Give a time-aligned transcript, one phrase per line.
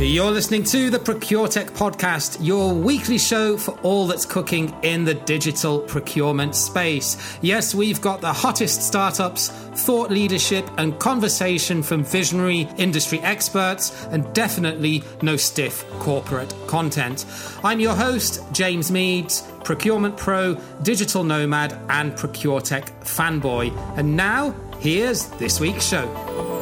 [0.00, 5.14] You're listening to the ProcureTech podcast, your weekly show for all that's cooking in the
[5.14, 7.38] digital procurement space.
[7.42, 14.30] Yes, we've got the hottest startups, thought leadership, and conversation from visionary industry experts, and
[14.34, 17.24] definitely no stiff corporate content.
[17.62, 23.72] I'm your host, James Meads, procurement pro, digital nomad, and ProcureTech fanboy.
[23.96, 26.53] And now, here's this week's show.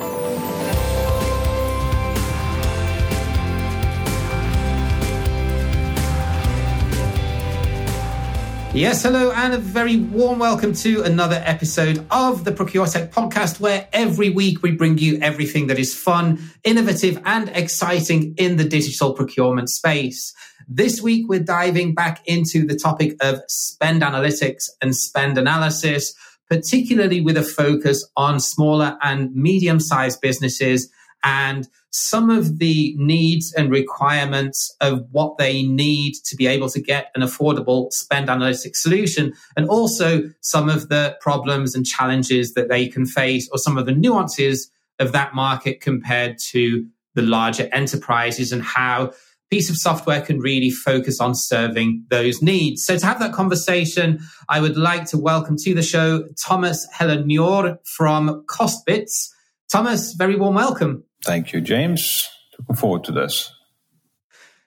[8.75, 13.86] Yes, hello, and a very warm welcome to another episode of the ProcureTech podcast, where
[13.93, 19.13] every week we bring you everything that is fun, innovative, and exciting in the digital
[19.13, 20.32] procurement space.
[20.66, 26.14] This week, we're diving back into the topic of spend analytics and spend analysis,
[26.49, 30.91] particularly with a focus on smaller and medium sized businesses
[31.22, 36.81] and some of the needs and requirements of what they need to be able to
[36.81, 42.69] get an affordable spend analytics solution, and also some of the problems and challenges that
[42.69, 47.69] they can face, or some of the nuances of that market compared to the larger
[47.72, 49.12] enterprises, and how
[49.50, 52.86] piece of software can really focus on serving those needs.
[52.86, 57.77] So to have that conversation, I would like to welcome to the show Thomas Heller-Njor
[57.86, 59.28] from CostBits.
[59.70, 61.05] Thomas, very warm welcome.
[61.25, 62.28] Thank you, James.
[62.59, 63.53] Looking forward to this.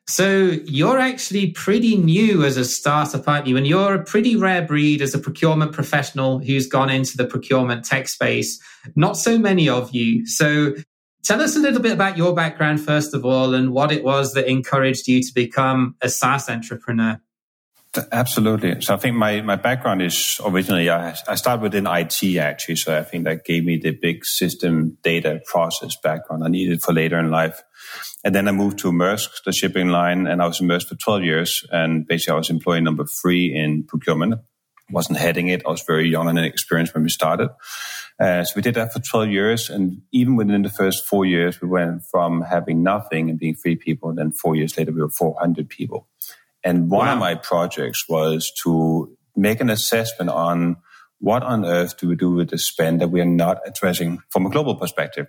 [0.07, 3.57] So you're actually pretty new as a startup, aren't you?
[3.57, 7.85] And you're a pretty rare breed as a procurement professional who's gone into the procurement
[7.85, 8.61] tech space.
[8.95, 10.27] Not so many of you.
[10.27, 10.75] So
[11.23, 14.33] tell us a little bit about your background, first of all, and what it was
[14.33, 17.19] that encouraged you to become a SaaS entrepreneur.
[18.11, 18.81] Absolutely.
[18.81, 22.75] So I think my, my background is originally, I, I started within IT actually.
[22.75, 26.93] So I think that gave me the big system data process background I needed for
[26.93, 27.61] later in life.
[28.23, 30.95] And then I moved to Maersk, the shipping line, and I was in Maersk for
[30.95, 31.65] 12 years.
[31.71, 34.41] And basically I was employee number three in procurement.
[34.91, 35.63] Wasn't heading it.
[35.65, 37.49] I was very young and inexperienced when we started.
[38.19, 39.69] Uh, so we did that for 12 years.
[39.69, 43.75] And even within the first four years, we went from having nothing and being three
[43.75, 44.09] people.
[44.09, 46.07] And then four years later, we were 400 people.
[46.65, 47.13] And one wow.
[47.13, 50.77] of my projects was to make an assessment on
[51.19, 54.47] what on earth do we do with the spend that we are not addressing from
[54.47, 55.27] a global perspective?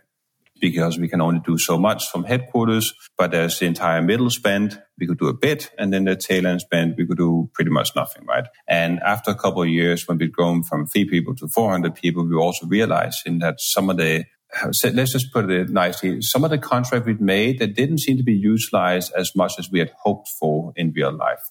[0.58, 4.82] Because we can only do so much from headquarters, but there's the entire middle spend.
[4.98, 7.70] We could do a bit, and then the tail end spend, we could do pretty
[7.70, 8.46] much nothing, right?
[8.66, 12.26] And after a couple of years, when we'd grown from three people to 400 people,
[12.26, 14.24] we also realizing that some of the
[14.62, 16.22] let's just put it nicely.
[16.22, 19.70] Some of the contracts we'd made that didn't seem to be utilized as much as
[19.70, 21.42] we had hoped for in real life.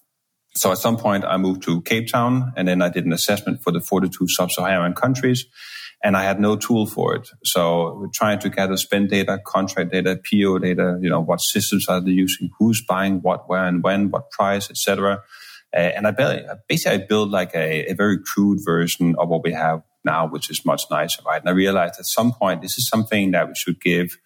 [0.56, 3.62] So at some point, I moved to Cape Town, and then I did an assessment
[3.62, 5.44] for the 42 sub-Saharan countries,
[6.02, 7.28] and I had no tool for it.
[7.44, 10.98] So we're trying to gather spend data, contract data, PO data.
[11.00, 12.50] You know, what systems are they using?
[12.58, 14.10] Who's buying what, where, and when?
[14.10, 15.22] What price, etc.
[15.74, 16.12] Uh, and I
[16.68, 20.48] basically I built like a, a very crude version of what we have now, which
[20.48, 21.42] is much nicer, right?
[21.42, 24.16] And I realized at some point this is something that we should give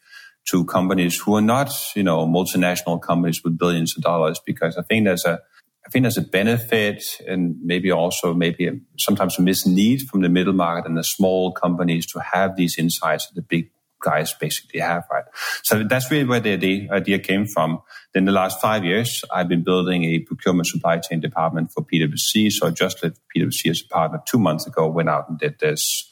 [0.51, 4.83] to companies who are not, you know, multinational companies with billions of dollars, because I
[4.83, 5.41] think there's a,
[5.85, 10.53] I think there's a benefit and maybe also maybe sometimes a misneed from the middle
[10.53, 13.71] market and the small companies to have these insights that the big
[14.01, 15.25] guys basically have, right?
[15.63, 17.83] So that's really where the, the idea came from.
[18.13, 22.51] Then the last five years, I've been building a procurement supply chain department for PwC.
[22.51, 25.59] So I just left PwC as a partner two months ago, went out and did
[25.61, 26.11] this.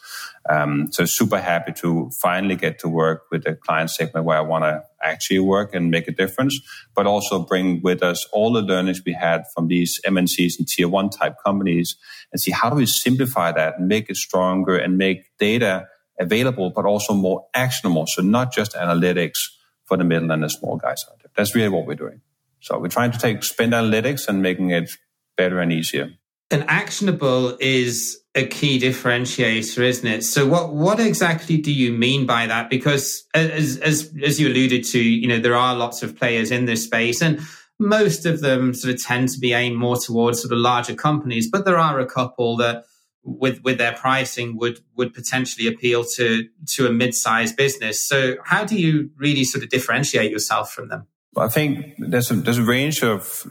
[0.49, 4.41] Um, so super happy to finally get to work with a client segment where I
[4.41, 6.59] want to actually work and make a difference,
[6.95, 10.89] but also bring with us all the learnings we had from these MNCs and tier
[10.89, 11.97] one type companies
[12.33, 15.87] and see how do we simplify that and make it stronger and make data
[16.19, 18.07] available, but also more actionable.
[18.07, 19.39] So not just analytics
[19.85, 21.31] for the middle and the small guys out there.
[21.37, 22.21] That's really what we're doing.
[22.61, 24.91] So we're trying to take spend analytics and making it
[25.37, 26.11] better and easier.
[26.51, 30.25] And actionable is a key differentiator, isn't it?
[30.25, 32.71] So what, what exactly do you mean by that?
[32.71, 36.65] Because as, as, as you alluded to, you know, there are lots of players in
[36.65, 37.41] this space and
[37.79, 41.49] most of them sort of tend to be aimed more towards sort of larger companies,
[41.51, 42.85] but there are a couple that
[43.23, 48.07] with with their pricing would would potentially appeal to to a mid-sized business.
[48.07, 51.07] So how do you really sort of differentiate yourself from them?
[51.35, 53.47] Well, I think there's a there's a range of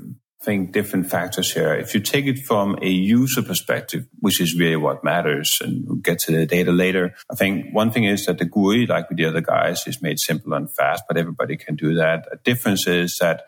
[0.48, 1.74] think different factors here.
[1.74, 5.98] If you take it from a user perspective, which is really what matters, and we'll
[5.98, 7.14] get to the data later.
[7.30, 10.20] I think one thing is that the GUI, like with the other guys, is made
[10.20, 12.28] simple and fast, but everybody can do that.
[12.32, 13.44] A difference is that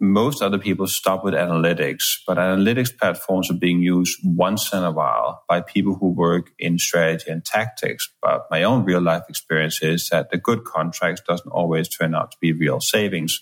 [0.00, 4.90] most other people stop with analytics, but analytics platforms are being used once in a
[4.90, 8.08] while by people who work in strategy and tactics.
[8.22, 12.30] But my own real life experience is that the good contracts doesn't always turn out
[12.32, 13.40] to be real savings.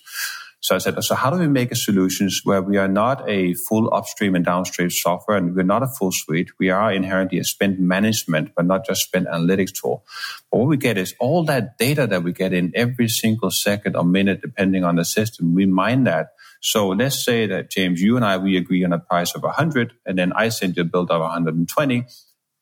[0.59, 3.53] So I said, so how do we make a solutions where we are not a
[3.53, 6.49] full upstream and downstream software and we're not a full suite.
[6.59, 10.03] We are inherently a spend management, but not just spend analytics tool.
[10.51, 13.95] But what we get is all that data that we get in every single second
[13.95, 15.53] or minute, depending on the system.
[15.53, 16.33] We mine that.
[16.61, 19.93] So let's say that James, you and I, we agree on a price of 100
[20.05, 22.05] and then I send you a bill of 120.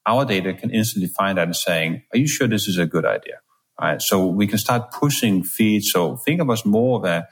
[0.06, 3.06] Our data can instantly find that and saying, are you sure this is a good
[3.06, 3.40] idea?
[3.80, 4.02] All right.
[4.02, 5.92] So we can start pushing feeds.
[5.92, 7.28] So think of us more of a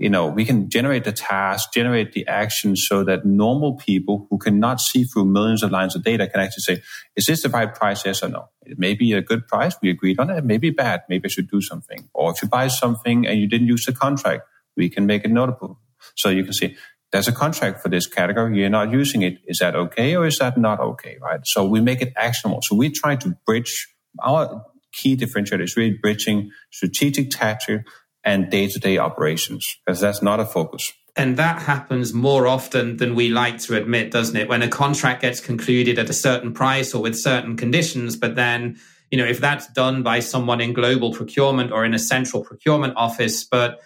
[0.00, 4.38] you know, we can generate the task, generate the action so that normal people who
[4.38, 6.82] cannot see through millions of lines of data can actually say,
[7.16, 8.06] is this the right price?
[8.06, 8.48] Yes or no?
[8.62, 9.76] It may be a good price.
[9.82, 10.38] We agreed on it.
[10.38, 11.02] It may be bad.
[11.10, 12.08] Maybe I should do something.
[12.14, 15.30] Or if you buy something and you didn't use the contract, we can make it
[15.30, 15.78] notable.
[16.16, 16.76] So you can see
[17.12, 18.58] there's a contract for this category.
[18.58, 19.38] You're not using it.
[19.46, 21.18] Is that okay or is that not okay?
[21.20, 21.40] Right.
[21.44, 22.62] So we make it actionable.
[22.62, 23.88] So we try to bridge
[24.22, 27.86] our key differentiator is really bridging strategic tactic
[28.24, 30.92] and day to day operations because that's not a focus.
[31.16, 34.48] And that happens more often than we like to admit, doesn't it?
[34.48, 38.78] When a contract gets concluded at a certain price or with certain conditions, but then,
[39.10, 42.94] you know, if that's done by someone in global procurement or in a central procurement
[42.96, 43.80] office, but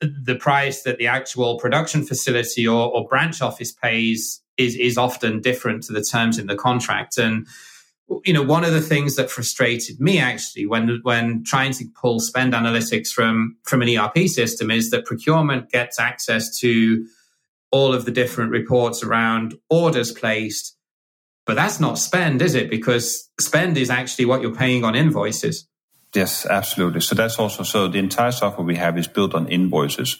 [0.00, 5.40] the price that the actual production facility or, or branch office pays is, is often
[5.40, 7.18] different to the terms in the contract.
[7.18, 7.46] And
[8.24, 12.20] you know, one of the things that frustrated me actually when when trying to pull
[12.20, 17.06] spend analytics from from an ERP system is that procurement gets access to
[17.70, 20.74] all of the different reports around orders placed,
[21.44, 22.70] but that's not spend, is it?
[22.70, 25.67] Because spend is actually what you're paying on invoices.
[26.14, 27.02] Yes, absolutely.
[27.02, 30.18] So that's also so the entire software we have is built on invoices.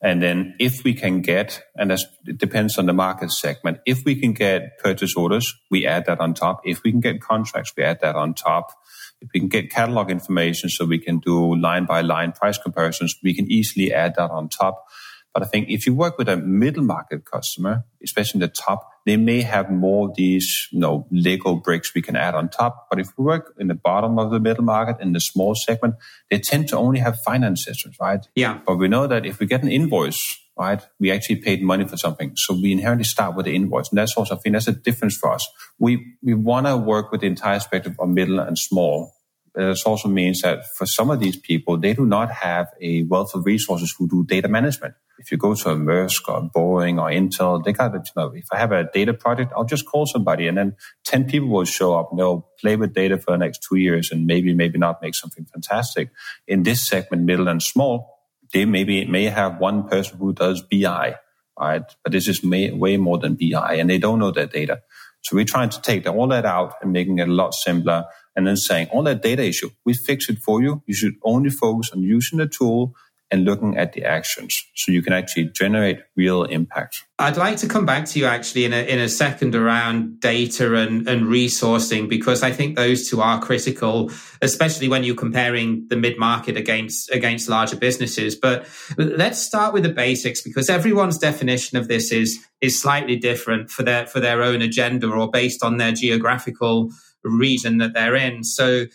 [0.00, 4.16] And then if we can get, and it depends on the market segment, if we
[4.16, 6.62] can get purchase orders, we add that on top.
[6.64, 8.72] If we can get contracts, we add that on top.
[9.20, 13.16] If we can get catalog information so we can do line by line price comparisons,
[13.22, 14.86] we can easily add that on top.
[15.34, 18.90] But I think if you work with a middle market customer, especially in the top,
[19.06, 22.88] they may have more of these, you know, Lego bricks we can add on top.
[22.90, 25.94] But if we work in the bottom of the middle market, in the small segment,
[26.30, 28.26] they tend to only have finance systems, right?
[28.34, 28.60] Yeah.
[28.66, 31.96] But we know that if we get an invoice, right, we actually paid money for
[31.96, 32.32] something.
[32.34, 33.90] So we inherently start with the invoice.
[33.90, 35.48] And that's also, I think that's a difference for us.
[35.78, 39.14] We, we want to work with the entire spectrum of middle and small.
[39.58, 43.02] Uh, this also means that for some of these people, they do not have a
[43.04, 47.00] wealth of resources who do data management if you go to a Maersk or Boeing
[47.00, 50.06] or Intel, they got, you know, if I have a data project, I'll just call
[50.06, 53.38] somebody and then 10 people will show up and they'll play with data for the
[53.38, 56.10] next two years and maybe, maybe not make something fantastic.
[56.46, 58.20] In this segment, middle and small,
[58.52, 61.16] they maybe may have one person who does BI,
[61.58, 61.82] right?
[62.04, 64.82] But this is may, way more than BI and they don't know that data.
[65.22, 68.04] So we're trying to take all that out and making it a lot simpler
[68.38, 70.80] and then saying all that data issue, we fix it for you.
[70.86, 72.94] You should only focus on using the tool
[73.32, 77.04] and looking at the actions so you can actually generate real impact.
[77.18, 80.76] I'd like to come back to you actually in a, in a second around data
[80.76, 85.96] and, and resourcing because I think those two are critical, especially when you're comparing the
[85.96, 88.36] mid market against against larger businesses.
[88.36, 93.70] But let's start with the basics because everyone's definition of this is is slightly different
[93.70, 96.90] for their for their own agenda or based on their geographical
[97.28, 98.44] region that they're in.
[98.44, 98.86] So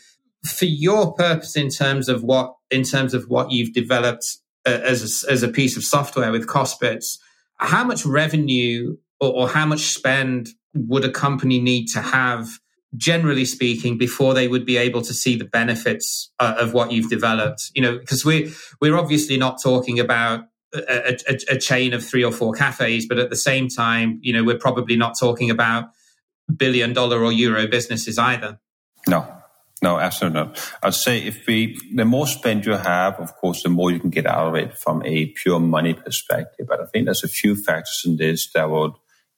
[0.46, 4.26] for your purpose in terms of what in terms of what you've developed
[4.66, 7.18] uh, as a, as a piece of software with Costbits,
[7.58, 12.48] how much revenue or, or how much spend would a company need to have,
[12.96, 17.10] generally speaking, before they would be able to see the benefits uh, of what you've
[17.10, 17.72] developed?
[17.76, 22.24] You know, because we we're obviously not talking about a, a, a, chain of three
[22.24, 25.86] or four cafes, but at the same time, you know, we're probably not talking about
[26.52, 28.60] billion dollar or euro businesses either.
[29.08, 29.28] No,
[29.82, 30.74] no, absolutely not.
[30.82, 34.10] I'd say if we, the more spend you have, of course, the more you can
[34.10, 36.68] get out of it from a pure money perspective.
[36.68, 38.94] But I think there's a few factors in this that would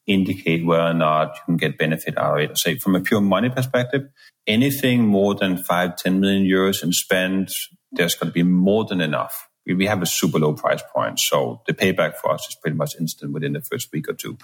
[0.06, 2.52] indicate whether or not you can get benefit out of it.
[2.52, 4.10] I say from a pure money perspective,
[4.46, 7.50] anything more than five, 10 million euros in spend,
[7.92, 11.20] there's going to be more than enough we have a super low price point.
[11.20, 14.38] So the payback for us is pretty much instant within the first week or two.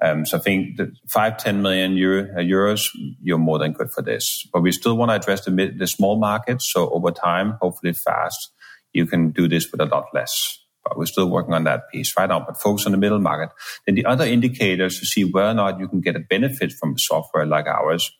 [0.00, 2.88] Um, so I think the five, 10 million euro, uh, euros,
[3.20, 4.48] you're more than good for this.
[4.52, 6.70] But we still want to address the mid, the small markets.
[6.72, 8.50] So over time, hopefully fast,
[8.92, 10.58] you can do this with a lot less.
[10.84, 13.54] But we're still working on that piece right now, but focus on the middle market.
[13.86, 16.98] Then the other indicators to see whether or not you can get a benefit from
[16.98, 18.10] software like ours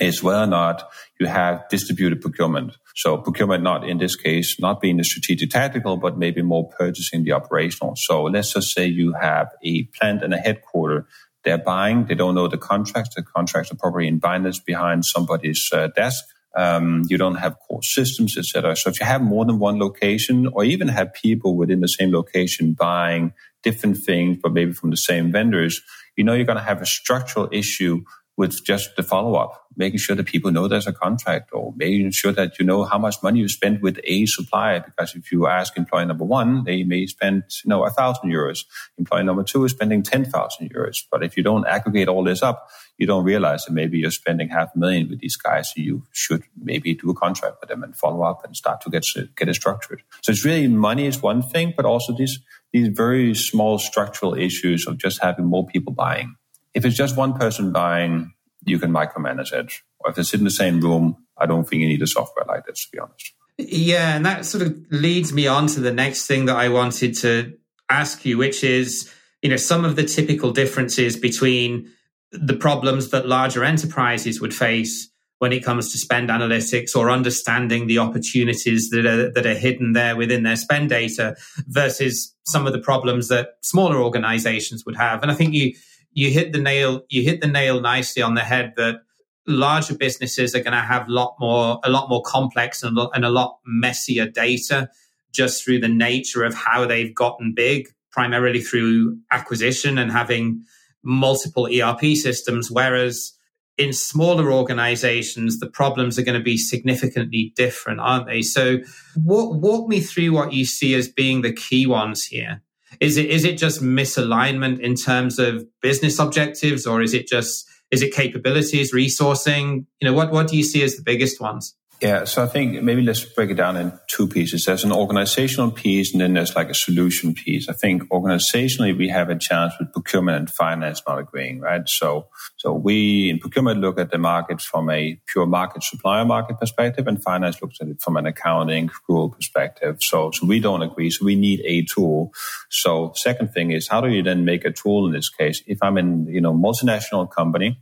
[0.00, 2.76] is whether or not you have distributed procurement.
[2.94, 7.24] So procurement, not in this case, not being the strategic tactical, but maybe more purchasing
[7.24, 7.94] the operational.
[7.96, 11.06] So let's just say you have a plant and a headquarter.
[11.44, 12.06] They're buying.
[12.06, 13.14] They don't know the contracts.
[13.14, 16.24] The contracts are probably in binders behind somebody's uh, desk.
[16.54, 18.76] Um, you don't have core systems, etc.
[18.76, 22.12] So if you have more than one location, or even have people within the same
[22.12, 23.32] location buying
[23.62, 25.80] different things, but maybe from the same vendors,
[26.16, 28.02] you know you're going to have a structural issue
[28.42, 32.10] with just the follow up, making sure that people know there's a contract or making
[32.10, 34.80] sure that you know how much money you spend with a supplier.
[34.80, 38.64] Because if you ask employee number one, they may spend, you know, a thousand euros.
[38.98, 41.04] Employee number two is spending 10,000 euros.
[41.08, 42.66] But if you don't aggregate all this up,
[42.98, 45.68] you don't realize that maybe you're spending half a million with these guys.
[45.68, 48.90] So you should maybe do a contract with them and follow up and start to
[48.90, 49.04] get,
[49.36, 50.02] get it structured.
[50.22, 52.40] So it's really money is one thing, but also these,
[52.72, 56.34] these very small structural issues of just having more people buying
[56.74, 58.32] if it's just one person buying,
[58.64, 59.72] you can micromanage it.
[60.00, 62.66] Or if it's in the same room, I don't think you need a software like
[62.66, 63.32] this, to be honest.
[63.58, 67.16] Yeah, and that sort of leads me on to the next thing that I wanted
[67.18, 67.56] to
[67.90, 69.12] ask you, which is,
[69.42, 71.90] you know, some of the typical differences between
[72.32, 77.88] the problems that larger enterprises would face when it comes to spend analytics or understanding
[77.88, 81.36] the opportunities that are, that are hidden there within their spend data
[81.66, 85.20] versus some of the problems that smaller organizations would have.
[85.20, 85.74] And I think you
[86.12, 89.02] you hit the nail you hit the nail nicely on the head that
[89.46, 93.24] larger businesses are going to have a lot more a lot more complex and, and
[93.24, 94.88] a lot messier data
[95.32, 100.64] just through the nature of how they've gotten big primarily through acquisition and having
[101.02, 102.70] multiple ERP systems.
[102.70, 103.32] Whereas
[103.78, 108.42] in smaller organizations the problems are going to be significantly different aren't they?
[108.42, 108.78] So
[109.16, 112.62] walk, walk me through what you see as being the key ones here
[113.00, 117.68] is it is it just misalignment in terms of business objectives, or is it just
[117.90, 119.86] is it capabilities, resourcing?
[120.00, 121.74] You know, what what do you see as the biggest ones?
[122.02, 124.64] Yeah, so I think maybe let's break it down in two pieces.
[124.64, 127.68] There's an organizational piece and then there's like a solution piece.
[127.68, 131.82] I think organizationally we have a challenge with procurement and finance not agreeing, right?
[131.86, 136.58] So, so we in procurement look at the market from a pure market supplier market
[136.58, 139.98] perspective and finance looks at it from an accounting accrual perspective.
[140.00, 141.08] So, so we don't agree.
[141.08, 142.32] So we need a tool.
[142.68, 145.62] So second thing is how do you then make a tool in this case?
[145.68, 147.80] If I'm in, you know, multinational company,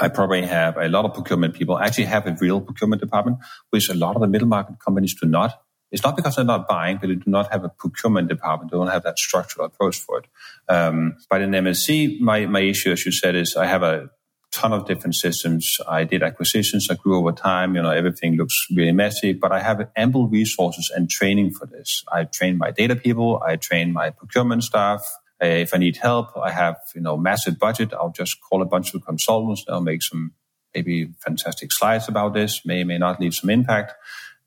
[0.00, 1.76] I probably have a lot of procurement people.
[1.76, 3.38] I actually have a real procurement department,
[3.70, 5.62] which a lot of the middle market companies do not.
[5.92, 8.70] It's not because they're not buying, but they do not have a procurement department.
[8.70, 10.26] They don't have that structural approach for it.
[10.68, 14.10] Um, but in MNC, my, my issue, as you said, is I have a
[14.50, 15.78] ton of different systems.
[15.86, 16.88] I did acquisitions.
[16.90, 17.76] I grew over time.
[17.76, 22.02] You know, everything looks really messy, but I have ample resources and training for this.
[22.12, 23.42] I train my data people.
[23.46, 25.06] I train my procurement staff.
[25.42, 27.92] Uh, if I need help, I have, you know, massive budget.
[27.92, 29.64] I'll just call a bunch of consultants.
[29.64, 30.32] They'll make some
[30.74, 33.94] maybe fantastic slides about this, may, may not leave some impact.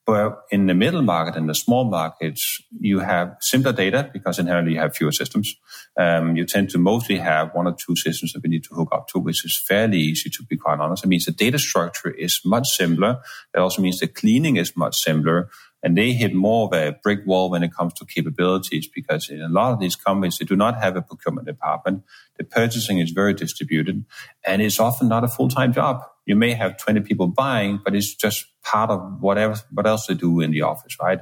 [0.06, 4.74] But in the middle market and the small markets, you have simpler data because inherently
[4.74, 5.56] you have fewer systems.
[6.00, 8.90] Um, you tend to mostly have one or two systems that we need to hook
[8.92, 11.04] up to, which is fairly easy to be quite honest.
[11.04, 13.20] It means the data structure is much simpler.
[13.54, 17.20] It also means the cleaning is much simpler and they hit more of a brick
[17.26, 20.56] wall when it comes to capabilities because in a lot of these companies they do
[20.56, 22.04] not have a procurement department.
[22.38, 24.06] The purchasing is very distributed
[24.46, 28.14] and it's often not a full-time job you may have 20 people buying but it's
[28.16, 31.20] just part of whatever what else they do in the office right?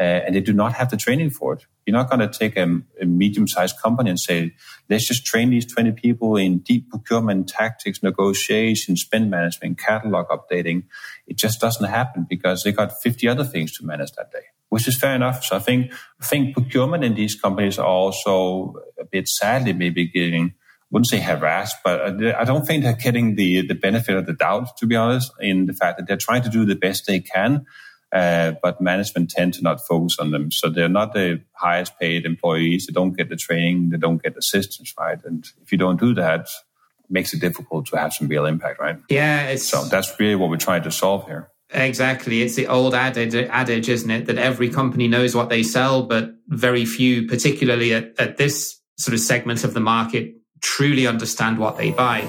[0.00, 1.66] Uh, and they do not have the training for it.
[1.86, 4.54] You're not going to take a, a medium-sized company and say
[4.90, 10.84] let's just train these 20 people in deep procurement tactics negotiation spend management catalog updating.
[11.26, 14.88] It just doesn't happen because they got 50 other things to manage that day, which
[14.88, 15.44] is fair enough.
[15.44, 20.06] So I think, I think procurement in these companies are also a bit sadly maybe
[20.08, 20.54] getting,
[20.90, 24.76] wouldn't say harassed, but I don't think they're getting the, the benefit of the doubt,
[24.78, 27.66] to be honest, in the fact that they're trying to do the best they can.
[28.10, 30.50] Uh, but management tend to not focus on them.
[30.50, 32.86] So they're not the highest paid employees.
[32.86, 33.90] They don't get the training.
[33.90, 35.18] They don't get assistance, right?
[35.24, 38.80] And if you don't do that, it makes it difficult to have some real impact,
[38.80, 38.96] right?
[39.10, 39.56] Yeah.
[39.56, 41.50] so that's really what we're trying to solve here.
[41.70, 42.40] Exactly.
[42.40, 44.24] It's the old adage, adage, isn't it?
[44.24, 49.12] That every company knows what they sell, but very few, particularly at, at this sort
[49.12, 52.26] of segment of the market, truly understand what they buy.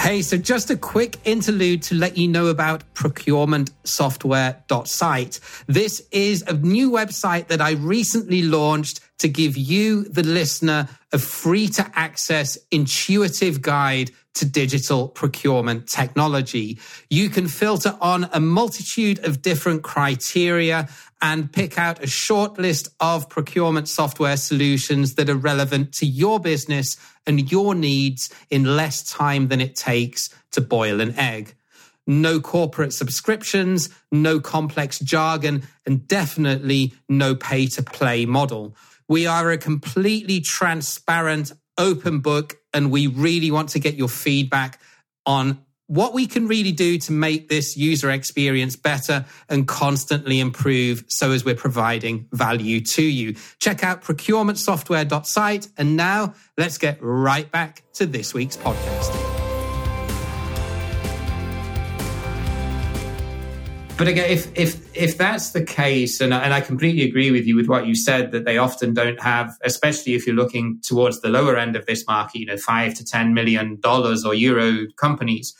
[0.00, 5.40] Hey, so just a quick interlude to let you know about procurementsoftware.site.
[5.66, 11.18] This is a new website that I recently launched to give you, the listener, a
[11.18, 16.78] free to access intuitive guide to digital procurement technology.
[17.08, 20.88] You can filter on a multitude of different criteria
[21.20, 26.40] and pick out a short list of procurement software solutions that are relevant to your
[26.40, 26.96] business
[27.26, 31.54] and your needs in less time than it takes to boil an egg.
[32.06, 38.74] No corporate subscriptions, no complex jargon, and definitely no pay to play model.
[39.08, 44.80] We are a completely transparent, open book, and we really want to get your feedback
[45.26, 51.04] on what we can really do to make this user experience better and constantly improve
[51.08, 53.34] so as we're providing value to you.
[53.58, 55.66] Check out procurementsoftware.site.
[55.76, 59.29] And now let's get right back to this week's podcast.
[64.00, 67.54] But again, if if if that's the case, and and I completely agree with you
[67.54, 71.28] with what you said that they often don't have, especially if you're looking towards the
[71.28, 75.54] lower end of this market, you know, five to ten million dollars or euro companies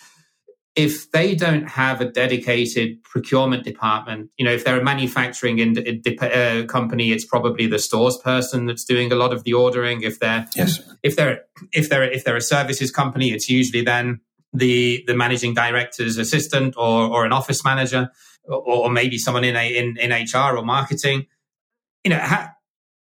[0.74, 5.76] if they don't have a dedicated procurement department, you know, if they're a manufacturing in,
[6.22, 10.02] uh, company, it's probably the stores person that's doing a lot of the ordering.
[10.02, 10.80] If they're yes.
[11.02, 11.42] if they're
[11.72, 14.20] if they're if they're a services company, it's usually then
[14.54, 18.10] the the managing director's assistant or or an office manager
[18.44, 21.26] or, or maybe someone in a in, in HR or marketing.
[22.04, 22.54] You know, ha-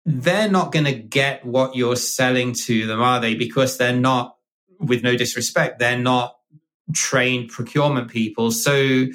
[0.06, 3.34] they're not going to get what you're selling to them, are they?
[3.34, 4.36] Because they're not,
[4.78, 6.36] with no disrespect, they're not
[6.92, 8.50] trained procurement people.
[8.50, 9.06] So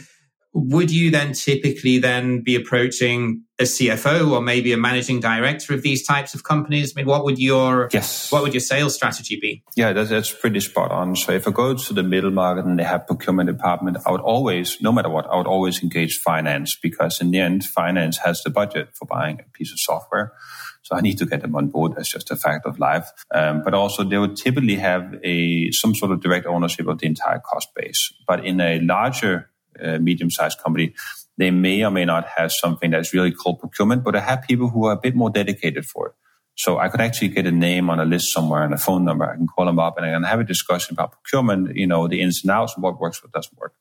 [0.53, 5.81] would you then typically then be approaching a CFO or maybe a managing director of
[5.81, 6.93] these types of companies?
[6.95, 8.31] I mean, what would your yes.
[8.31, 9.63] what would your sales strategy be?
[9.75, 11.15] Yeah, that's, that's pretty spot on.
[11.15, 14.21] So if I go to the middle market and they have procurement department, I would
[14.21, 18.41] always, no matter what, I would always engage finance because in the end, finance has
[18.43, 20.33] the budget for buying a piece of software.
[20.81, 21.95] So I need to get them on board.
[21.95, 23.11] That's just a fact of life.
[23.33, 27.07] Um, but also they would typically have a some sort of direct ownership of the
[27.07, 28.13] entire cost base.
[28.25, 29.49] But in a larger
[29.81, 30.93] uh, medium-sized company,
[31.39, 34.69] they may or may not have something that's really called procurement, but I have people
[34.69, 36.13] who are a bit more dedicated for it.
[36.55, 39.23] So I could actually get a name on a list somewhere and a phone number.
[39.23, 42.09] I can call them up and I can have a discussion about procurement, you know,
[42.09, 43.73] the ins and outs, and what works, what doesn't work.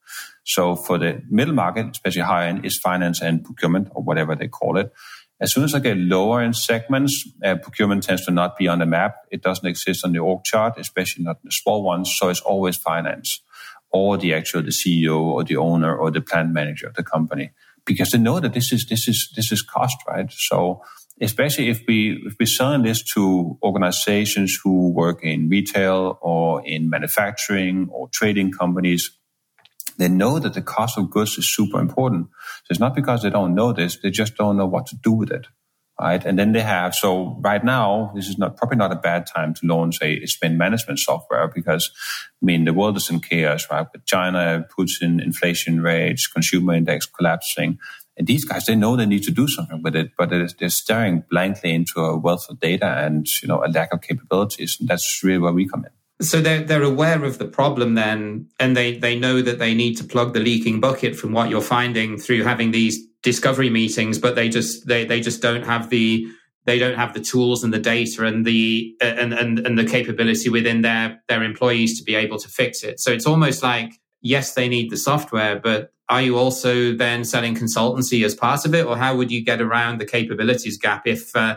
[0.45, 4.47] So for the middle market, especially high end, is finance and procurement or whatever they
[4.47, 4.93] call it.
[5.41, 8.79] As soon as I get lower in segments, uh, procurement tends to not be on
[8.79, 9.17] the map.
[9.33, 12.15] It doesn't exist on the org chart, especially not the small ones.
[12.17, 13.43] So it's always finance
[13.91, 17.51] or the actual the CEO or the owner or the plant manager of the company
[17.85, 20.31] because they know that this is this is this is cost right.
[20.31, 20.83] So
[21.21, 26.91] especially if we if we selling this to organizations who work in retail or in
[26.91, 29.19] manufacturing or trading companies
[29.99, 32.29] they know that the cost of goods is super important.
[32.65, 35.13] So it's not because they don't know this, they just don't know what to do
[35.13, 35.49] with it.
[36.01, 36.25] Right.
[36.25, 39.53] And then they have, so right now, this is not probably not a bad time
[39.55, 41.91] to launch a, spend management software because
[42.41, 43.85] I mean, the world is in chaos, right?
[43.91, 47.79] But China puts in inflation rates, consumer index collapsing.
[48.17, 51.25] And these guys, they know they need to do something with it, but they're staring
[51.29, 54.77] blankly into a wealth of data and, you know, a lack of capabilities.
[54.79, 58.49] And that's really where we come in so they're they're aware of the problem then,
[58.59, 61.61] and they they know that they need to plug the leaking bucket from what you're
[61.61, 66.27] finding through having these discovery meetings, but they just they they just don't have the
[66.65, 70.49] they don't have the tools and the data and the and and, and the capability
[70.49, 73.01] within their their employees to be able to fix it.
[73.01, 77.55] So it's almost like yes, they need the software, but are you also then selling
[77.55, 81.35] consultancy as part of it, or how would you get around the capabilities gap if
[81.37, 81.57] uh,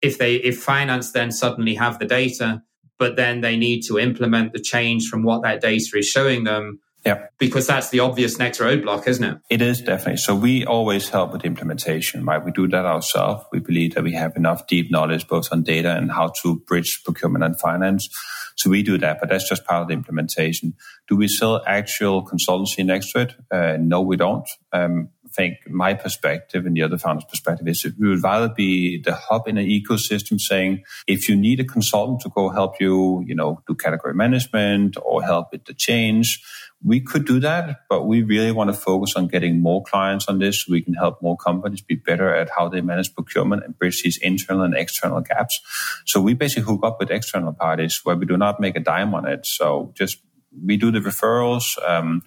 [0.00, 2.62] if they if finance then suddenly have the data?
[3.02, 6.78] but then they need to implement the change from what that data is showing them.
[7.04, 7.26] Yeah.
[7.38, 9.38] Because that's the obvious next roadblock, isn't it?
[9.50, 10.18] It is definitely.
[10.18, 12.44] So we always help with implementation, right?
[12.44, 13.44] We do that ourselves.
[13.50, 17.02] We believe that we have enough deep knowledge both on data and how to bridge
[17.04, 18.08] procurement and finance.
[18.56, 20.74] So we do that, but that's just part of the implementation.
[21.08, 23.34] Do we sell actual consultancy next to it?
[23.50, 24.48] Uh, no, we don't.
[24.72, 29.14] Um, think my perspective and the other founder's perspective is we would rather be the
[29.14, 33.34] hub in an ecosystem saying, if you need a consultant to go help you, you
[33.34, 36.42] know, do category management or help with the change,
[36.84, 40.38] we could do that, but we really want to focus on getting more clients on
[40.38, 43.78] this so we can help more companies be better at how they manage procurement and
[43.78, 45.60] bridge these internal and external gaps.
[46.06, 49.14] So we basically hook up with external parties where we do not make a dime
[49.14, 49.46] on it.
[49.46, 50.18] So just
[50.64, 51.78] we do the referrals.
[51.88, 52.22] Um,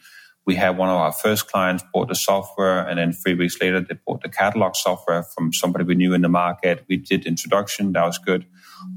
[0.46, 3.82] we had one of our first clients bought the software and then three weeks later
[3.82, 6.86] they bought the catalog software from somebody we knew in the market.
[6.88, 7.94] We did introduction.
[7.94, 8.46] That was good.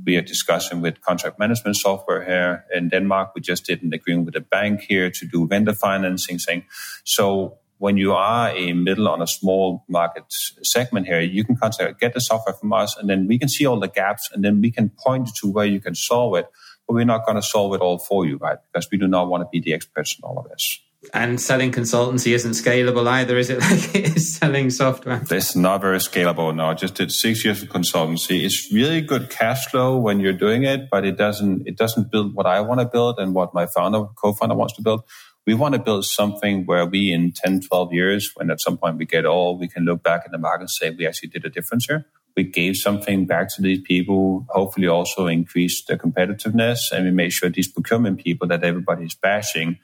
[0.05, 3.33] We are discussing with contract management software here in Denmark.
[3.35, 6.65] We just did an agreement with a bank here to do vendor financing thing.
[7.05, 11.99] So when you are a middle on a small market segment here, you can contact,
[11.99, 14.61] get the software from us and then we can see all the gaps and then
[14.61, 16.47] we can point to where you can solve it
[16.87, 18.57] but we're not going to solve it all for you, right?
[18.73, 20.81] Because we do not want to be the experts in all of this.
[21.15, 23.61] And selling consultancy isn't scalable either, is it?
[23.69, 25.23] Like it is selling software.
[25.31, 26.55] It's not very scalable.
[26.55, 28.45] No, I just did six years of consultancy.
[28.45, 32.35] It's really good cash flow when you're doing it, but it doesn't it doesn't build
[32.35, 35.03] what I want to build and what my founder co-founder wants to build.
[35.47, 38.99] We want to build something where we in 10, 12 years, when at some point
[38.99, 41.45] we get old, we can look back in the market and say we actually did
[41.45, 42.07] a difference here.
[42.37, 47.33] We gave something back to these people, hopefully also increased their competitiveness, and we made
[47.33, 49.79] sure these procurement people that everybody is bashing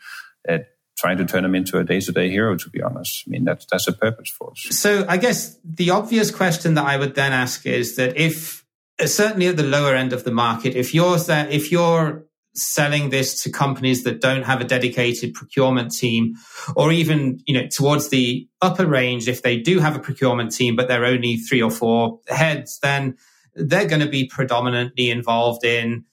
[0.45, 3.25] that trying to turn them into a day-to-day hero to be honest.
[3.27, 4.79] I mean that's that's a purpose for us.
[4.79, 8.65] So i guess the obvious question that i would then ask is that if
[9.01, 13.11] uh, certainly at the lower end of the market if you're that if you're selling
[13.11, 16.35] this to companies that don't have a dedicated procurement team
[16.77, 20.77] or even you know towards the upper range if they do have a procurement team
[20.77, 23.17] but they're only three or four heads then
[23.57, 26.05] they're going to be predominantly involved in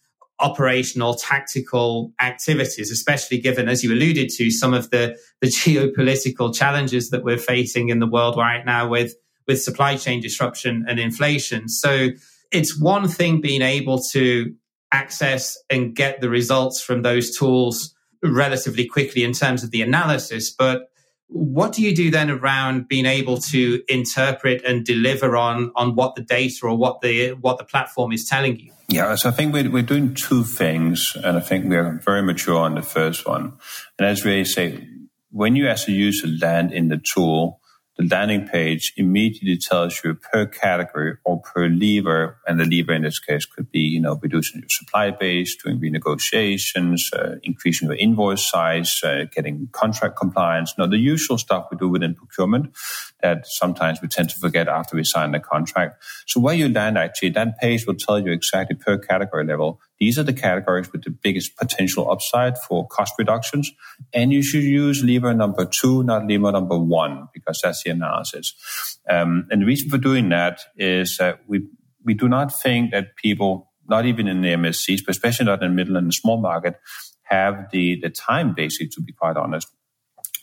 [0.42, 7.10] operational tactical activities, especially given, as you alluded to, some of the, the geopolitical challenges
[7.12, 9.14] that we're facing in the world right now with,
[9.48, 11.70] with supply chain disruption and inflation.
[11.70, 12.10] So
[12.52, 14.54] it's one thing being able to
[14.92, 20.52] access and get the results from those tools relatively quickly in terms of the analysis,
[20.52, 20.92] but
[21.32, 26.16] what do you do then around being able to interpret and deliver on on what
[26.16, 29.54] the data or what the what the platform is telling you yeah so i think
[29.54, 33.54] we're, we're doing two things and i think we're very mature on the first one.
[33.98, 34.88] And as we say
[35.32, 37.61] when you as a user land in the tool
[38.02, 43.04] the landing page immediately tells you per category or per lever, and the lever in
[43.04, 47.98] this case could be, you know, reducing your supply base, doing renegotiations, uh, increasing your
[47.98, 50.78] invoice size, uh, getting contract compliance.
[50.78, 52.76] Know, the usual stuff we do within procurement
[53.22, 56.04] that sometimes we tend to forget after we sign the contract.
[56.26, 60.18] So where you land, actually, that page will tell you exactly per category level these
[60.18, 63.72] are the categories with the biggest potential upside for cost reductions.
[64.12, 68.98] And you should use lever number two, not lever number one, because that's the analysis.
[69.08, 71.68] Um, and the reason for doing that is that we,
[72.04, 75.70] we do not think that people, not even in the MNCs, but especially not in
[75.70, 76.80] the middle and the small market,
[77.26, 79.68] have the, the time basically, to be quite honest,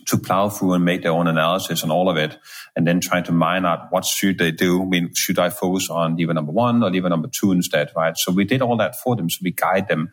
[0.09, 2.39] to plow through and make their own analysis on all of it
[2.75, 4.83] and then trying to mine out what should they do.
[4.83, 8.15] I mean, should I focus on lever number one or lever number two instead, right?
[8.17, 9.29] So we did all that for them.
[9.29, 10.11] So we guide them.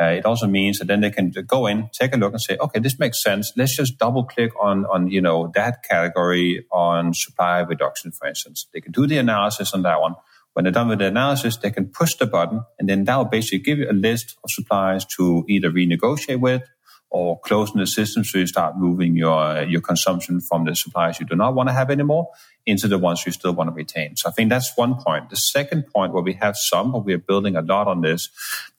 [0.00, 2.56] Uh, it also means that then they can go in, take a look and say,
[2.56, 3.52] okay, this makes sense.
[3.54, 8.66] Let's just double click on, on, you know, that category on supply reduction, for instance.
[8.72, 10.14] They can do the analysis on that one.
[10.54, 13.24] When they're done with the analysis, they can push the button and then that will
[13.24, 16.62] basically give you a list of suppliers to either renegotiate with
[17.14, 21.20] or closing the system so you start moving your uh, your consumption from the suppliers
[21.20, 22.28] you do not want to have anymore
[22.66, 24.16] into the ones you still want to retain.
[24.16, 25.30] So I think that's one point.
[25.30, 28.30] The second point where we have some, but we are building a lot on this,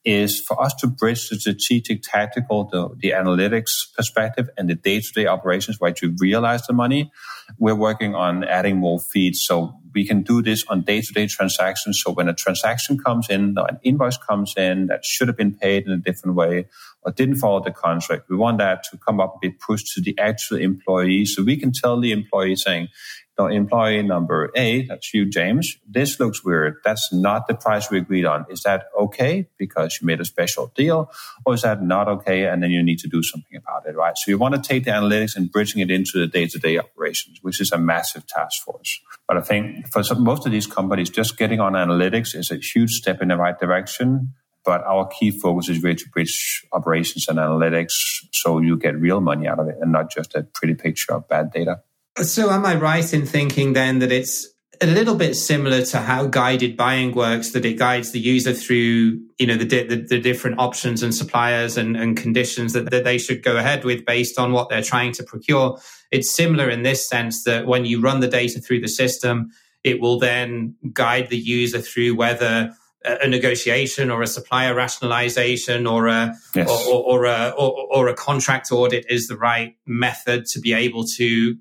[0.06, 5.26] is for us to bridge the strategic, tactical, the, the analytics perspective and the day-to-day
[5.26, 7.12] operations where you realize the money.
[7.58, 12.02] We're working on adding more feeds so we can do this on day-to-day transactions.
[12.04, 15.86] So when a transaction comes in, an invoice comes in that should have been paid
[15.86, 16.68] in a different way
[17.02, 20.02] or didn't follow the contract, we want that to come up and be pushed to
[20.02, 21.26] the actual employee.
[21.26, 22.90] So we can tell the employee saying,
[23.38, 25.78] know, employee number A, that's you, James.
[25.88, 26.76] This looks weird.
[26.84, 28.46] That's not the price we agreed on.
[28.50, 31.12] Is that okay because you made a special deal?
[31.46, 32.46] Or is that not okay?
[32.46, 34.18] And then you need to do something about it, right?
[34.18, 36.78] So you want to take the analytics and bridging it into the day to day
[36.78, 39.00] operations, which is a massive task force.
[39.28, 42.58] But I think for some, most of these companies, just getting on analytics is a
[42.58, 44.34] huge step in the right direction.
[44.64, 47.94] But our key focus is really to bridge operations and analytics
[48.32, 51.28] so you get real money out of it and not just a pretty picture of
[51.28, 51.82] bad data.
[52.22, 54.48] So, am I right in thinking then that it's
[54.82, 59.20] a little bit similar to how guided buying works, that it guides the user through,
[59.38, 63.18] you know, the, the, the different options and suppliers and, and conditions that, that they
[63.18, 65.80] should go ahead with based on what they're trying to procure.
[66.12, 69.52] It's similar in this sense that when you run the data through the system,
[69.84, 72.72] it will then guide the user through whether
[73.06, 76.70] a negotiation or a supplier rationalization or a yes.
[76.70, 80.74] or, or, or, a or, or, a contract audit is the right method to be
[80.74, 81.56] able to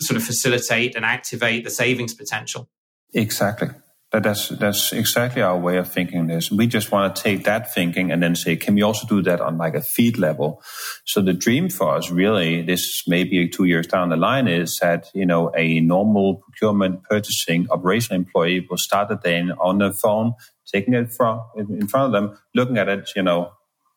[0.00, 2.68] sort of facilitate and activate the savings potential.
[3.14, 3.68] Exactly.
[4.12, 6.50] That, that's that's exactly our way of thinking this.
[6.50, 9.40] We just want to take that thinking and then say, can we also do that
[9.40, 10.62] on like a feed level?
[11.04, 15.10] So the dream for us really, this maybe two years down the line is that,
[15.14, 20.34] you know, a normal procurement purchasing operational employee will start the day on the phone,
[20.66, 23.52] taking it from in front of them, looking at it, you know,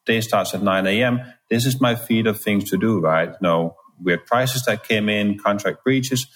[0.05, 1.21] day starts at 9 a.m.
[1.49, 3.33] This is my feed of things to do, right?
[3.41, 6.27] No, weird prices that came in, contract breaches.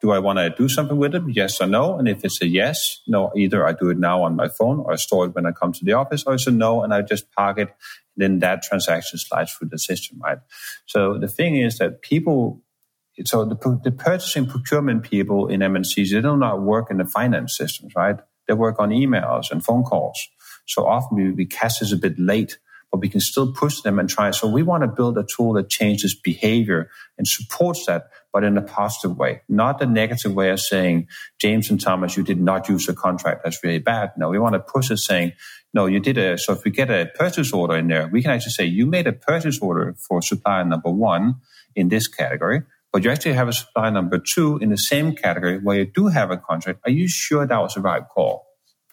[0.00, 1.30] Do I want to do something with them?
[1.30, 1.96] Yes or no?
[1.96, 4.92] And if it's a yes, no, either I do it now on my phone or
[4.92, 7.02] I store it when I come to the office, or it's a no and I
[7.02, 7.72] just park it
[8.16, 10.38] then that transaction slides through the system, right?
[10.86, 12.62] So the thing is that people,
[13.24, 17.56] so the, the purchasing procurement people in MNCs, they do not work in the finance
[17.56, 18.16] systems, right?
[18.48, 20.18] They work on emails and phone calls.
[20.66, 22.58] So often we, we catch this a bit late,
[22.92, 24.30] but we can still push them and try.
[24.30, 28.58] So we want to build a tool that changes behavior and supports that, but in
[28.58, 31.08] a positive way, not the negative way of saying,
[31.40, 33.42] James and Thomas, you did not use a contract.
[33.42, 34.12] That's really bad.
[34.18, 35.32] No, we want to push it saying,
[35.72, 38.30] no, you did a, so if we get a purchase order in there, we can
[38.30, 41.36] actually say you made a purchase order for supplier number one
[41.74, 42.60] in this category,
[42.92, 46.08] but you actually have a supplier number two in the same category where you do
[46.08, 46.80] have a contract.
[46.84, 48.51] Are you sure that was the right call?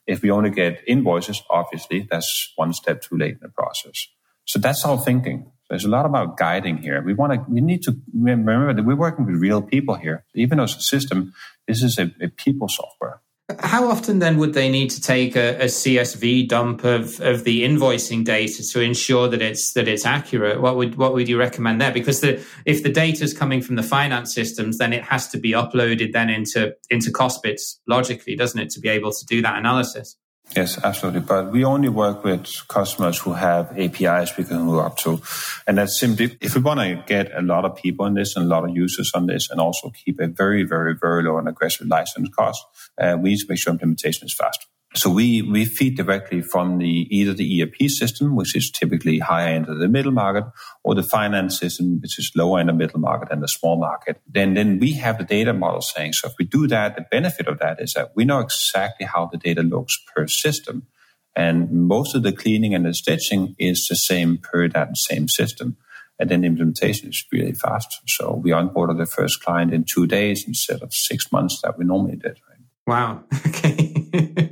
[0.09, 4.07] If we only get invoices, obviously that's one step too late in the process.
[4.45, 5.51] So that's our thinking.
[5.69, 6.99] There's a lot about guiding here.
[7.03, 10.25] We want to, we need to remember that we're working with real people here.
[10.33, 11.31] Even though it's a system,
[11.67, 13.21] this is a, a people software.
[13.57, 17.63] How often then would they need to take a, a, CSV dump of, of the
[17.63, 20.61] invoicing data to ensure that it's that it's accurate?
[20.61, 21.91] What would what would you recommend there?
[21.91, 25.39] Because the, if the data is coming from the finance systems, then it has to
[25.39, 29.57] be uploaded then into into Costbits logically, doesn't it, to be able to do that
[29.57, 30.15] analysis?
[30.55, 31.21] Yes, absolutely.
[31.21, 35.21] But we only work with customers who have APIs we can hook up to.
[35.67, 38.45] And that's simply, if we want to get a lot of people in this and
[38.45, 41.47] a lot of users on this and also keep a very, very, very low and
[41.47, 42.65] aggressive license cost,
[42.97, 44.65] uh, we need to make sure implementation is fast.
[44.95, 49.53] So we, we feed directly from the either the ERP system, which is typically higher
[49.53, 50.45] end of the middle market,
[50.83, 54.19] or the finance system, which is lower in the middle market and the small market.
[54.27, 57.47] Then then we have the data model saying, so if we do that, the benefit
[57.47, 60.87] of that is that we know exactly how the data looks per system.
[61.35, 65.77] And most of the cleaning and the stitching is the same per that same system.
[66.17, 68.01] And then the implementation is really fast.
[68.07, 71.85] So we onboarded the first client in two days instead of six months that we
[71.85, 72.39] normally did.
[72.49, 72.59] Right?
[72.87, 73.23] Wow.
[73.47, 74.45] Okay.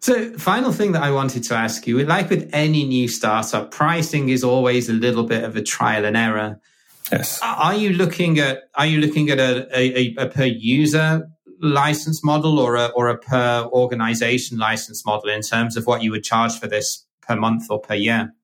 [0.00, 4.28] So, final thing that I wanted to ask you, like with any new startup, pricing
[4.28, 6.60] is always a little bit of a trial and error.
[7.10, 7.40] Yes.
[7.42, 11.28] Are you looking at are you looking at a, a, a per user
[11.60, 16.10] license model or a or a per organization license model in terms of what you
[16.10, 18.34] would charge for this per month or per year?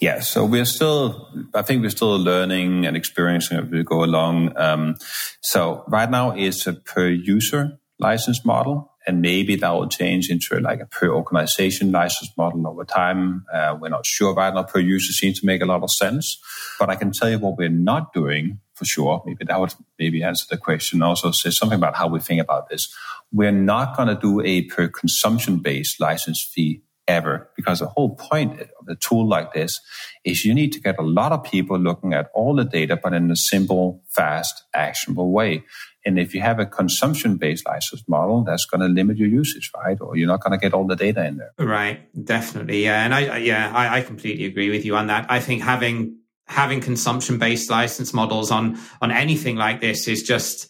[0.00, 4.56] Yeah, so we're still, I think we're still learning and experiencing as we go along.
[4.56, 4.96] Um,
[5.42, 10.58] so right now it's a per user license model and maybe that will change into
[10.60, 13.44] like a per organization license model over time.
[13.52, 14.62] Uh, we're not sure right now.
[14.62, 16.38] Per user seems to make a lot of sense,
[16.78, 19.22] but I can tell you what we're not doing for sure.
[19.24, 21.02] Maybe that would maybe answer the question.
[21.02, 22.94] Also, say something about how we think about this.
[23.32, 28.16] We're not going to do a per consumption based license fee ever because the whole
[28.16, 29.80] point of a tool like this
[30.24, 33.12] is you need to get a lot of people looking at all the data, but
[33.12, 35.64] in a simple, fast, actionable way.
[36.06, 39.70] And if you have a consumption based license model, that's going to limit your usage,
[39.76, 39.98] right?
[40.00, 41.52] Or you're not going to get all the data in there.
[41.58, 42.00] Right.
[42.24, 42.84] Definitely.
[42.84, 43.04] Yeah.
[43.04, 45.26] And I, yeah, I, I completely agree with you on that.
[45.30, 50.68] I think having, having consumption based license models on, on anything like this is just,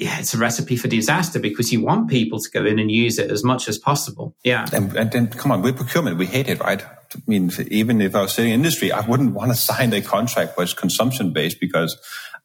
[0.00, 3.18] yeah, it's a recipe for disaster because you want people to go in and use
[3.18, 4.34] it as much as possible.
[4.42, 4.66] Yeah.
[4.72, 6.16] And, and then, come on, we're procurement.
[6.16, 6.82] We hate it, right?
[6.82, 10.00] I mean, even if I was sitting in industry, I wouldn't want to sign a
[10.00, 11.98] contract where it's consumption based because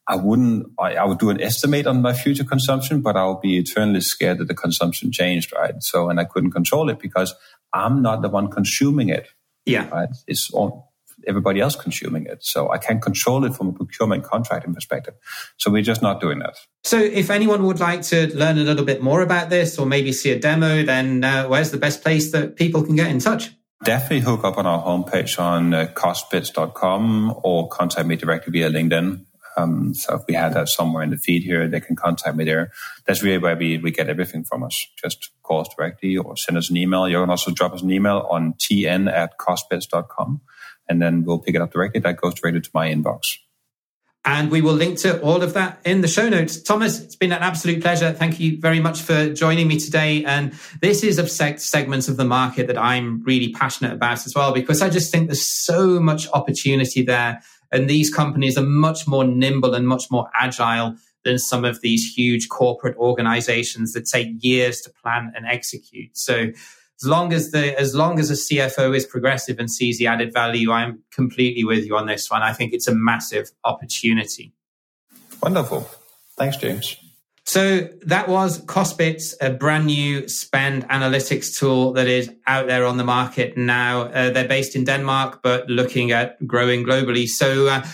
[0.06, 3.40] I wouldn't, I, I, would do an estimate on my future consumption, but I would
[3.40, 5.74] be eternally scared that the consumption changed, right?
[5.80, 7.34] So, and I couldn't control it because
[7.72, 9.28] I'm not the one consuming it.
[9.64, 9.88] Yeah.
[9.88, 10.10] Right?
[10.26, 10.85] It's all,
[11.26, 12.44] everybody else consuming it.
[12.44, 15.14] So I can't control it from a procurement contracting perspective.
[15.56, 16.56] So we're just not doing that.
[16.84, 20.12] So if anyone would like to learn a little bit more about this or maybe
[20.12, 23.50] see a demo, then uh, where's the best place that people can get in touch?
[23.84, 29.26] Definitely hook up on our homepage on uh, costbits.com or contact me directly via LinkedIn.
[29.58, 32.44] Um, so if we had that somewhere in the feed here, they can contact me
[32.44, 32.72] there.
[33.06, 34.86] That's really where we, we get everything from us.
[35.02, 37.08] Just call us directly or send us an email.
[37.08, 40.42] You can also drop us an email on tn at costbits.com
[40.88, 42.00] and then we'll pick it up directly.
[42.00, 43.38] That goes directly to my inbox.
[44.24, 46.60] And we will link to all of that in the show notes.
[46.60, 48.12] Thomas, it's been an absolute pleasure.
[48.12, 50.24] Thank you very much for joining me today.
[50.24, 54.52] And this is a segment of the market that I'm really passionate about as well,
[54.52, 59.24] because I just think there's so much opportunity there and these companies are much more
[59.24, 64.80] nimble and much more agile than some of these huge corporate organizations that take years
[64.80, 66.16] to plan and execute.
[66.16, 66.52] So
[67.02, 70.32] as long as the as long as a CFO is progressive and sees the added
[70.32, 72.42] value, I'm completely with you on this one.
[72.42, 74.52] I think it's a massive opportunity.
[75.42, 75.88] Wonderful.
[76.36, 76.96] Thanks, James.
[77.44, 82.96] So that was Costbits, a brand new spend analytics tool that is out there on
[82.96, 84.02] the market now.
[84.02, 87.28] Uh, they're based in Denmark, but looking at growing globally.
[87.28, 87.86] So, uh,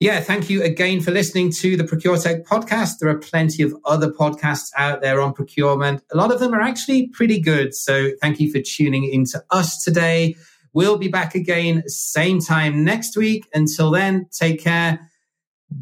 [0.00, 2.98] yeah, thank you again for listening to the ProcureTech podcast.
[3.00, 6.02] There are plenty of other podcasts out there on procurement.
[6.12, 7.74] A lot of them are actually pretty good.
[7.74, 10.34] So thank you for tuning into us today.
[10.72, 13.46] We'll be back again same time next week.
[13.54, 15.10] Until then, take care.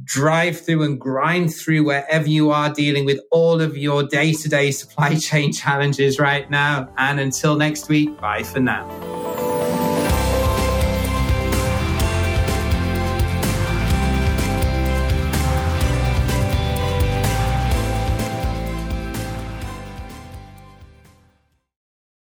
[0.04, 4.48] Drive through and grind through wherever you are dealing with all of your day to
[4.48, 6.92] day supply chain challenges right now.
[6.98, 9.51] And until next week, bye for now.